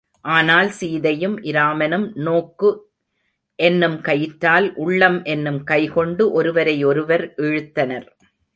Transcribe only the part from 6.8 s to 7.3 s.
ஒருவர்